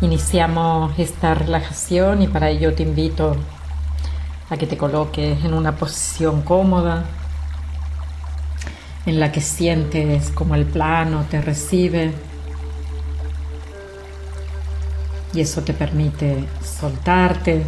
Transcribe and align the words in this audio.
Iniciamos 0.00 0.98
esta 0.98 1.34
relajación 1.34 2.22
y 2.22 2.28
para 2.28 2.50
ello 2.50 2.74
te 2.74 2.82
invito 2.82 3.36
a 4.50 4.56
que 4.56 4.66
te 4.66 4.76
coloques 4.76 5.44
en 5.44 5.54
una 5.54 5.76
posición 5.76 6.42
cómoda 6.42 7.04
en 9.06 9.18
la 9.18 9.32
que 9.32 9.40
sientes 9.40 10.30
como 10.30 10.54
el 10.54 10.66
plano 10.66 11.24
te 11.30 11.40
recibe 11.40 12.12
y 15.32 15.40
eso 15.40 15.62
te 15.62 15.72
permite 15.72 16.44
soltarte. 16.62 17.64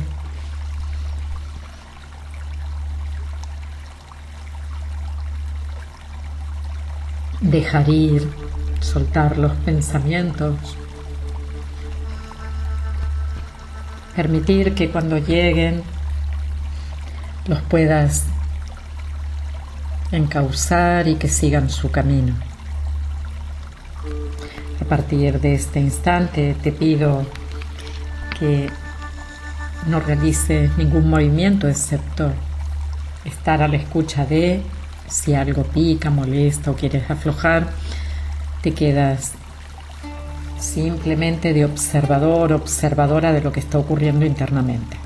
Dejar 7.56 7.88
ir, 7.88 8.30
soltar 8.80 9.38
los 9.38 9.52
pensamientos. 9.52 10.58
Permitir 14.14 14.74
que 14.74 14.90
cuando 14.90 15.16
lleguen 15.16 15.82
los 17.48 17.62
puedas 17.62 18.26
encauzar 20.12 21.08
y 21.08 21.14
que 21.14 21.28
sigan 21.28 21.70
su 21.70 21.90
camino. 21.90 22.34
A 24.82 24.84
partir 24.84 25.40
de 25.40 25.54
este 25.54 25.80
instante 25.80 26.54
te 26.62 26.72
pido 26.72 27.24
que 28.38 28.68
no 29.86 30.00
realices 30.00 30.76
ningún 30.76 31.08
movimiento 31.08 31.68
excepto 31.68 32.32
estar 33.24 33.62
a 33.62 33.68
la 33.68 33.76
escucha 33.76 34.26
de 34.26 34.60
si 35.08 35.34
algo 35.34 35.64
pica, 35.64 36.10
molesta 36.10 36.70
o 36.70 36.74
quieres 36.74 37.10
aflojar, 37.10 37.68
te 38.62 38.72
quedas 38.72 39.32
simplemente 40.58 41.52
de 41.52 41.64
observador, 41.64 42.52
observadora 42.52 43.32
de 43.32 43.40
lo 43.40 43.52
que 43.52 43.60
está 43.60 43.78
ocurriendo 43.78 44.24
internamente. 44.24 44.96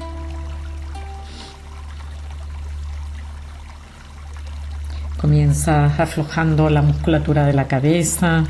Comienzas 5.21 6.01
aflojando 6.01 6.71
la 6.71 6.81
musculatura 6.81 7.45
de 7.45 7.53
la 7.53 7.69
cabeza. 7.69 8.45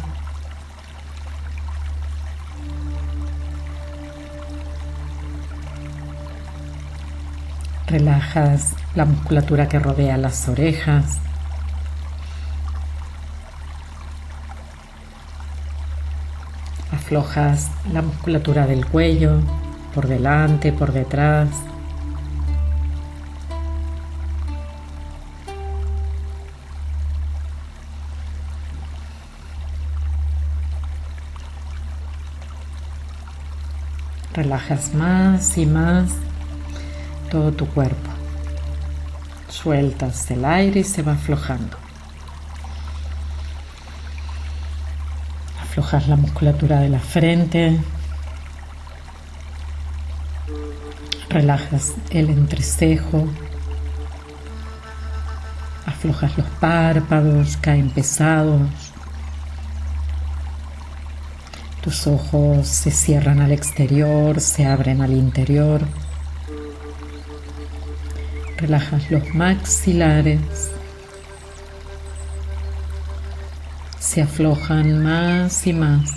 Relajas 7.89 8.75
la 8.95 9.05
musculatura 9.05 9.69
que 9.69 9.81
rodea 9.81 10.17
las 10.17 10.49
orejas. 10.49 11.19
Aflojas 17.11 17.73
la 17.93 18.03
musculatura 18.03 18.69
del 18.69 18.87
cuello, 18.87 19.41
por 19.93 20.07
delante, 20.07 20.73
por 20.73 20.93
detrás. 20.93 21.49
Relajas 34.33 34.95
más 34.95 35.59
y 35.59 35.67
más 35.67 36.13
todo 37.29 37.51
tu 37.51 37.67
cuerpo. 37.67 38.09
Sueltas 39.49 40.31
el 40.31 40.45
aire 40.45 40.79
y 40.79 40.85
se 40.85 41.03
va 41.03 41.15
aflojando. 41.15 41.90
Aflojas 45.71 46.09
la 46.09 46.17
musculatura 46.17 46.81
de 46.81 46.89
la 46.89 46.99
frente. 46.99 47.79
Relajas 51.29 51.93
el 52.11 52.29
entrecejo. 52.29 53.29
Aflojas 55.87 56.37
los 56.37 56.49
párpados, 56.59 57.57
caen 57.59 57.89
pesados. 57.91 58.69
Tus 61.83 62.09
ojos 62.09 62.67
se 62.67 62.91
cierran 62.91 63.41
al 63.41 63.53
exterior, 63.53 64.41
se 64.41 64.67
abren 64.67 65.01
al 65.03 65.13
interior. 65.13 65.83
Relajas 68.57 69.09
los 69.09 69.33
maxilares. 69.37 70.80
Se 74.01 74.23
aflojan 74.23 75.05
más 75.05 75.67
y 75.67 75.75
más. 75.75 76.11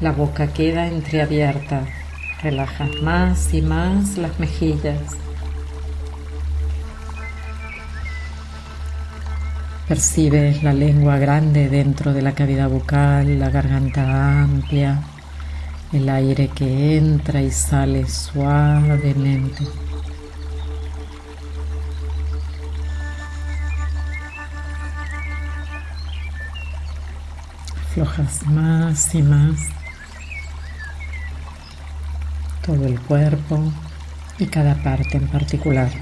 La 0.00 0.10
boca 0.10 0.48
queda 0.48 0.88
entreabierta. 0.88 1.86
Relajas 2.42 2.90
más 3.00 3.54
y 3.54 3.62
más 3.62 4.18
las 4.18 4.40
mejillas. 4.40 4.98
Percibes 9.86 10.64
la 10.64 10.72
lengua 10.72 11.16
grande 11.18 11.68
dentro 11.68 12.12
de 12.12 12.22
la 12.22 12.32
cavidad 12.32 12.68
bucal, 12.68 13.38
la 13.38 13.50
garganta 13.50 14.42
amplia, 14.42 15.00
el 15.92 16.08
aire 16.08 16.48
que 16.48 16.96
entra 16.96 17.40
y 17.40 17.52
sale 17.52 18.08
suavemente. 18.08 19.64
Aflojas 27.94 28.44
más 28.48 29.14
y 29.14 29.22
más 29.22 29.68
todo 32.66 32.86
el 32.86 32.98
cuerpo 32.98 33.72
y 34.36 34.46
cada 34.46 34.74
parte 34.82 35.16
en 35.18 35.28
particular. 35.28 35.92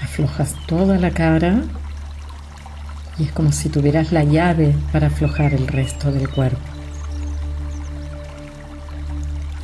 aflojas 0.00 0.54
toda 0.66 0.96
la 0.98 1.10
cara 1.10 1.62
y 3.18 3.24
es 3.24 3.32
como 3.32 3.50
si 3.50 3.68
tuvieras 3.68 4.12
la 4.12 4.22
llave 4.22 4.76
para 4.92 5.08
aflojar 5.08 5.54
el 5.54 5.66
resto 5.66 6.12
del 6.12 6.28
cuerpo. 6.28 6.60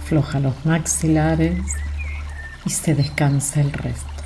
Afloja 0.03 0.41
los 0.41 0.67
maxilares 0.67 1.63
y 2.69 2.71
se 2.71 2.95
descansa 2.95 3.61
el 3.61 3.73
resto. 3.73 4.23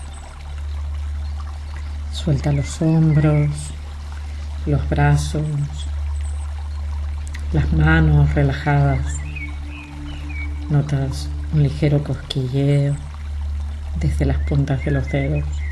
Suelta 2.12 2.52
los 2.52 2.82
hombros, 2.82 3.48
los 4.66 4.86
brazos, 4.90 5.46
las 7.54 7.72
manos 7.72 8.34
relajadas. 8.34 9.16
Notas 10.68 11.30
un 11.54 11.62
ligero 11.62 12.04
cosquilleo 12.04 12.96
desde 14.00 14.26
las 14.26 14.38
puntas 14.38 14.84
de 14.84 14.90
los 14.90 15.08
dedos 15.08 15.62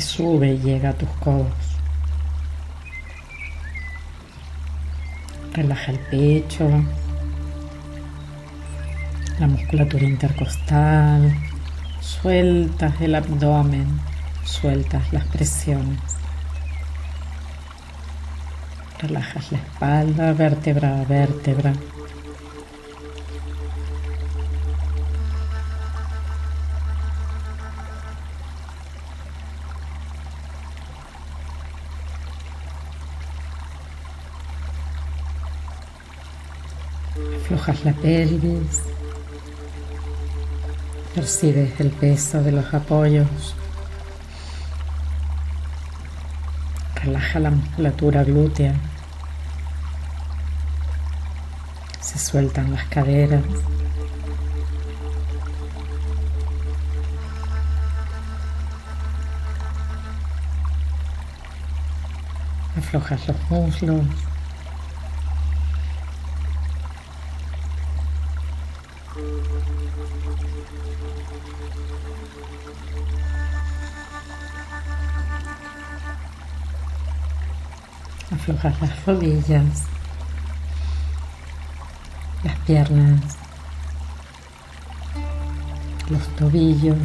sube 0.00 0.54
y 0.54 0.58
llega 0.58 0.90
a 0.90 0.94
tus 0.94 1.08
codos. 1.20 1.52
Relaja 5.52 5.92
el 5.92 5.98
pecho, 5.98 6.68
la 9.40 9.46
musculatura 9.46 10.04
intercostal, 10.04 11.32
sueltas 12.00 13.00
el 13.00 13.14
abdomen, 13.14 14.00
sueltas 14.44 15.12
las 15.12 15.24
presiones. 15.26 16.00
Relajas 18.98 19.52
la 19.52 19.58
espalda, 19.58 20.32
vértebra 20.32 21.00
a 21.00 21.04
vértebra. 21.04 21.72
Aflojas 37.44 37.84
la 37.84 37.92
pelvis. 37.92 38.82
Percibes 41.18 41.80
el 41.80 41.90
peso 41.90 42.44
de 42.44 42.52
los 42.52 42.72
apoyos. 42.72 43.26
Relaja 46.94 47.40
la 47.40 47.50
musculatura 47.50 48.22
glútea. 48.22 48.76
Se 52.00 52.20
sueltan 52.20 52.72
las 52.72 52.84
caderas. 52.84 53.42
aflojas 62.76 63.26
los 63.26 63.50
muslos. 63.50 64.06
Aflojas 78.30 78.80
las 78.82 79.06
rodillas, 79.06 79.84
las 82.44 82.56
piernas, 82.66 83.20
los 86.10 86.36
tobillos 86.36 86.98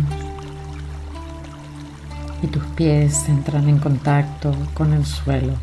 y 2.41 2.47
tus 2.47 2.63
pies 2.75 3.29
entran 3.29 3.69
en 3.69 3.79
contacto 3.79 4.53
con 4.73 4.91
el 4.91 5.05
suelo. 5.05 5.53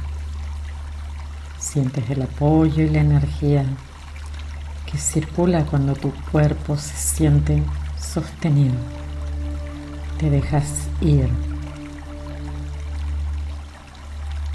Sientes 1.59 2.09
el 2.09 2.23
apoyo 2.23 2.83
y 2.85 2.89
la 2.89 3.01
energía 3.01 3.67
que 4.91 4.97
circula 4.97 5.67
cuando 5.67 5.95
tu 5.95 6.11
cuerpo 6.33 6.79
se 6.79 6.97
siente 6.97 7.63
sostenido. 8.01 8.75
Te 10.19 10.31
dejas 10.31 10.89
ir. 11.01 11.31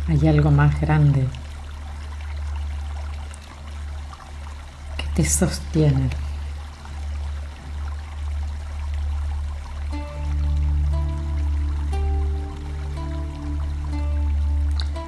Hay 0.08 0.28
algo 0.28 0.52
más 0.52 0.80
grande 0.80 1.26
que 4.98 5.04
te 5.16 5.26
sostiene. 5.26 6.10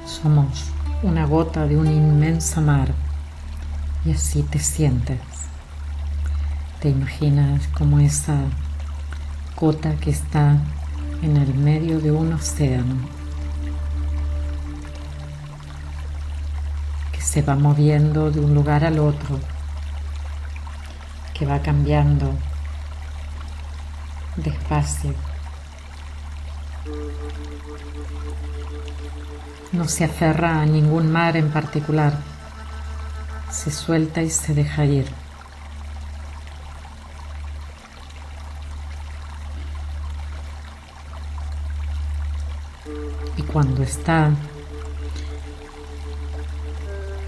Somos 0.04 0.64
una 1.04 1.26
gota 1.26 1.66
de 1.66 1.76
un 1.76 1.86
inmenso 1.86 2.60
mar 2.60 2.92
y 4.04 4.10
así 4.10 4.42
te 4.42 4.58
sientes. 4.58 5.37
Te 6.80 6.90
imaginas 6.90 7.66
como 7.76 7.98
esa 7.98 8.36
gota 9.56 9.96
que 9.96 10.10
está 10.10 10.58
en 11.22 11.36
el 11.36 11.52
medio 11.54 11.98
de 11.98 12.12
un 12.12 12.32
océano 12.32 12.94
que 17.10 17.20
se 17.20 17.42
va 17.42 17.56
moviendo 17.56 18.30
de 18.30 18.38
un 18.38 18.54
lugar 18.54 18.84
al 18.84 19.00
otro, 19.00 19.40
que 21.34 21.46
va 21.46 21.62
cambiando 21.62 22.32
despacio. 24.36 25.14
No 29.72 29.88
se 29.88 30.04
aferra 30.04 30.60
a 30.60 30.66
ningún 30.66 31.10
mar 31.10 31.36
en 31.36 31.50
particular, 31.50 32.16
se 33.50 33.72
suelta 33.72 34.22
y 34.22 34.30
se 34.30 34.54
deja 34.54 34.84
ir. 34.84 35.27
Cuando 43.58 43.82
está 43.82 44.30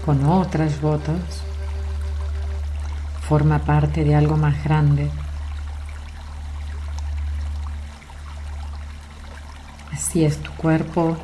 con 0.05 0.25
otras 0.25 0.79
gotas, 0.79 1.43
forma 3.27 3.59
parte 3.59 4.05
de 4.05 4.15
algo 4.15 4.37
más 4.37 4.63
grande. 4.63 5.11
Así 9.91 10.23
es 10.23 10.41
tu 10.41 10.53
cuerpo 10.53 11.17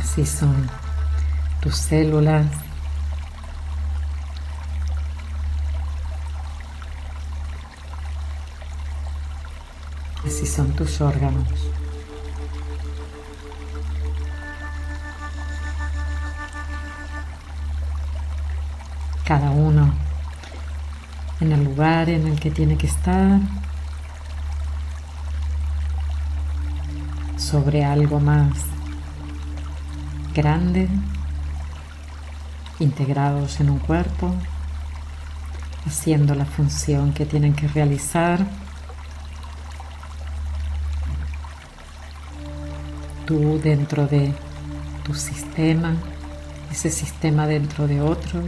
Así 0.00 0.24
son 0.24 0.70
tus 1.60 1.76
células. 1.76 2.65
Así 10.26 10.44
son 10.44 10.72
tus 10.72 11.00
órganos. 11.00 11.46
Cada 19.24 19.50
uno 19.50 19.92
en 21.40 21.52
el 21.52 21.64
lugar 21.64 22.08
en 22.08 22.26
el 22.26 22.40
que 22.40 22.50
tiene 22.50 22.76
que 22.76 22.86
estar, 22.86 23.40
sobre 27.36 27.84
algo 27.84 28.18
más 28.18 28.52
grande, 30.34 30.88
integrados 32.80 33.60
en 33.60 33.70
un 33.70 33.78
cuerpo, 33.78 34.34
haciendo 35.86 36.34
la 36.34 36.46
función 36.46 37.12
que 37.12 37.26
tienen 37.26 37.54
que 37.54 37.68
realizar. 37.68 38.65
Tú 43.26 43.60
dentro 43.60 44.06
de 44.06 44.32
tu 45.04 45.12
sistema, 45.14 45.94
ese 46.70 46.90
sistema 46.90 47.48
dentro 47.48 47.88
de 47.88 48.00
otros, 48.00 48.44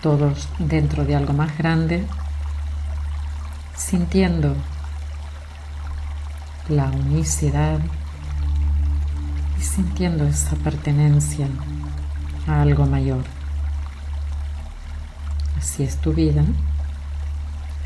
todos 0.00 0.48
dentro 0.60 1.04
de 1.04 1.16
algo 1.16 1.32
más 1.32 1.58
grande, 1.58 2.06
sintiendo 3.76 4.54
la 6.68 6.84
unicidad 6.86 7.80
y 9.58 9.62
sintiendo 9.62 10.24
esa 10.24 10.54
pertenencia 10.56 11.48
a 12.46 12.62
algo 12.62 12.86
mayor. 12.86 13.24
Así 15.58 15.82
es 15.82 15.96
tu 15.96 16.12
vida, 16.12 16.44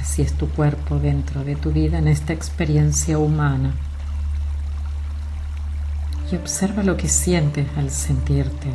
así 0.00 0.20
es 0.20 0.34
tu 0.34 0.50
cuerpo 0.50 0.98
dentro 0.98 1.44
de 1.44 1.56
tu 1.56 1.72
vida 1.72 1.98
en 1.98 2.08
esta 2.08 2.34
experiencia 2.34 3.18
humana. 3.18 3.72
Y 6.30 6.36
observa 6.36 6.82
lo 6.82 6.96
que 6.96 7.08
sientes 7.08 7.66
al 7.76 7.90
sentirte 7.90 8.68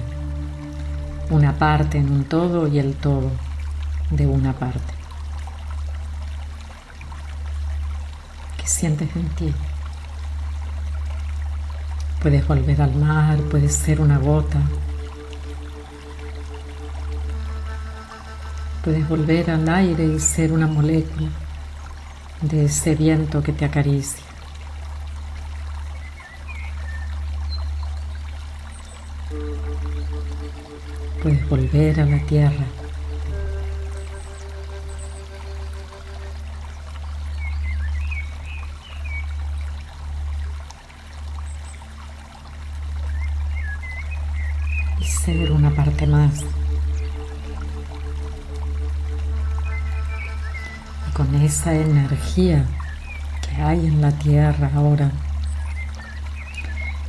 una 1.29 1.53
parte 1.53 1.97
en 1.97 2.11
un 2.11 2.23
todo 2.25 2.67
y 2.67 2.79
el 2.79 2.95
todo 2.95 3.31
de 4.11 4.27
una 4.27 4.53
parte. 4.53 4.93
¿Qué 8.57 8.67
sientes 8.67 9.09
en 9.15 9.29
ti? 9.29 9.53
Puedes 12.21 12.47
volver 12.47 12.81
al 12.81 12.95
mar, 12.95 13.37
puedes 13.51 13.75
ser 13.75 13.99
una 13.99 14.17
gota. 14.17 14.61
Puedes 18.83 19.07
volver 19.07 19.49
al 19.49 19.67
aire 19.69 20.05
y 20.05 20.19
ser 20.19 20.51
una 20.51 20.67
molécula 20.67 21.29
de 22.41 22.65
ese 22.65 22.95
viento 22.95 23.41
que 23.41 23.53
te 23.53 23.65
acaricia. 23.65 24.32
Puedes 31.23 31.49
volver 31.49 32.01
a 32.01 32.05
la 32.05 32.19
tierra. 32.25 32.65
ser 45.23 45.53
una 45.53 45.69
parte 45.69 46.05
más. 46.05 46.41
Y 51.07 51.13
con 51.13 51.33
esa 51.35 51.73
energía 51.73 52.65
que 53.41 53.61
hay 53.61 53.79
en 53.87 54.01
la 54.01 54.11
tierra 54.11 54.69
ahora, 54.75 55.11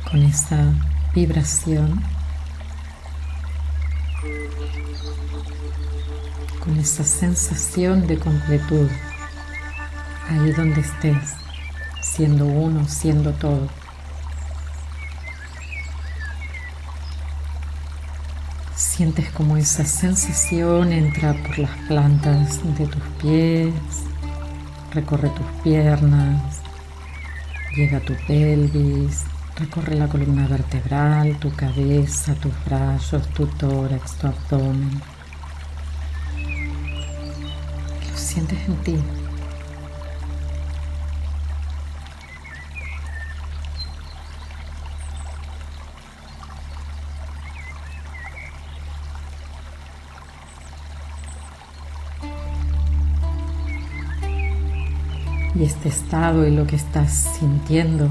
con 0.09 0.23
esa 0.23 0.71
vibración, 1.13 2.01
con 6.65 6.77
esa 6.79 7.03
sensación 7.03 8.07
de 8.07 8.17
completud, 8.17 8.89
ahí 10.29 10.51
donde 10.51 10.81
estés, 10.81 11.35
siendo 12.01 12.45
uno, 12.45 12.87
siendo 12.87 13.31
todo. 13.33 13.69
Sientes 18.75 19.29
como 19.31 19.57
esa 19.57 19.85
sensación 19.85 20.91
entra 20.91 21.33
por 21.33 21.59
las 21.59 21.77
plantas 21.87 22.59
de 22.77 22.87
tus 22.87 23.03
pies, 23.21 23.73
recorre 24.91 25.29
tus 25.29 25.47
piernas, 25.63 26.61
llega 27.75 27.97
a 27.97 28.01
tu 28.01 28.15
pelvis, 28.25 29.25
recorre 29.55 29.95
la 29.95 30.07
columna 30.07 30.47
vertebral, 30.47 31.37
tu 31.39 31.51
cabeza, 31.55 32.35
tus 32.35 32.53
brazos, 32.65 33.25
tu 33.29 33.47
tórax, 33.47 34.17
tu 34.17 34.27
abdomen. 34.27 35.01
Lo 38.11 38.17
sientes 38.17 38.59
en 38.67 38.75
ti. 38.83 38.97
Y 55.57 55.63
este 55.63 55.87
estado 55.87 56.45
y 56.45 56.53
lo 56.53 56.67
que 56.67 56.75
estás 56.75 57.13
sintiendo 57.39 58.09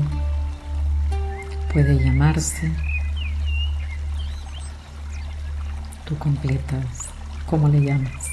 puede 1.75 1.99
llamarse. 1.99 2.71
Tú 6.07 6.16
completas. 6.19 6.87
¿Cómo 7.47 7.69
le 7.69 7.81
llamas? 7.83 8.31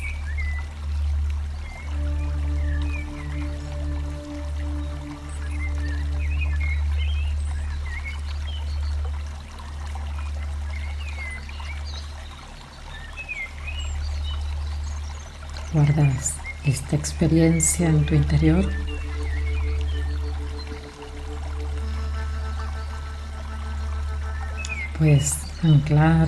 guardas 15.73 16.35
esta 16.65 16.97
experiencia 16.97 17.87
en 17.87 18.05
tu 18.05 18.13
interior. 18.13 18.90
Puedes 25.01 25.35
anclar 25.63 26.27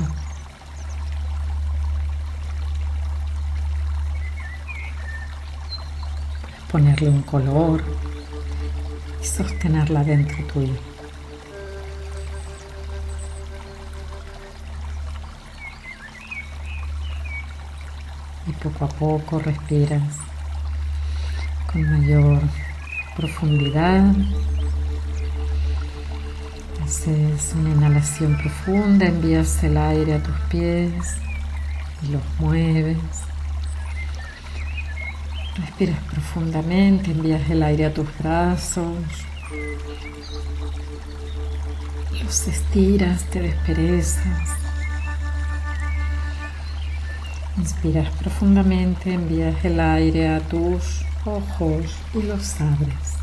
ponerle 6.71 7.09
un 7.09 7.21
color 7.21 7.83
y 9.21 9.25
sostenerla 9.27 10.03
dentro 10.03 10.43
tuyo. 10.47 10.73
y 18.47 18.51
poco 18.53 18.85
a 18.85 18.87
poco 18.87 19.37
respiras 19.37 20.17
con 21.71 21.83
mayor 21.91 22.41
profundidad. 23.15 24.15
Haces 26.93 27.55
una 27.55 27.71
inhalación 27.71 28.37
profunda, 28.37 29.07
envías 29.07 29.63
el 29.63 29.77
aire 29.77 30.13
a 30.13 30.21
tus 30.21 30.35
pies 30.51 30.93
y 32.03 32.11
los 32.11 32.21
mueves. 32.37 32.99
Respiras 35.57 35.99
profundamente, 36.03 37.09
envías 37.09 37.49
el 37.49 37.63
aire 37.63 37.85
a 37.85 37.93
tus 37.95 38.07
brazos. 38.19 38.95
Los 42.23 42.47
estiras, 42.47 43.23
te 43.23 43.41
desperezas. 43.41 44.49
Inspiras 47.57 48.15
profundamente, 48.17 49.15
envías 49.15 49.65
el 49.65 49.79
aire 49.79 50.29
a 50.35 50.41
tus 50.41 51.03
ojos 51.25 51.85
y 52.13 52.21
los 52.21 52.61
abres. 52.61 53.22